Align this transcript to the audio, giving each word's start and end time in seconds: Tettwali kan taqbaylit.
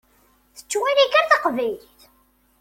Tettwali 0.57 1.05
kan 1.13 1.25
taqbaylit. 1.27 1.99